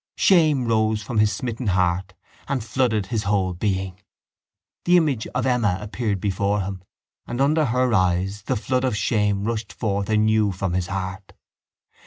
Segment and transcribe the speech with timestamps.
[0.17, 2.15] Shame rose from his smitten heart
[2.47, 3.99] and flooded his whole being.
[4.85, 6.83] The image of Emma appeared before him,
[7.27, 11.33] and under her eyes the flood of shame rushed forth anew from his heart.